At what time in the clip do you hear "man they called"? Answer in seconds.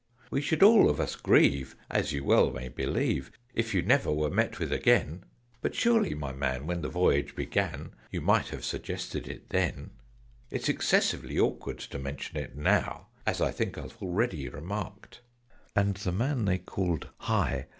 16.11-17.09